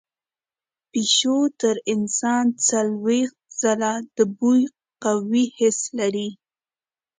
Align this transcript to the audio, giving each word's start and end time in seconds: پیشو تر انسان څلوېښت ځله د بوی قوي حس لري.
پیشو 0.91 1.37
تر 1.61 1.75
انسان 1.93 2.45
څلوېښت 2.67 3.37
ځله 3.61 3.93
د 4.15 4.17
بوی 4.37 4.61
قوي 5.03 5.45
حس 5.57 5.79
لري. 5.99 6.29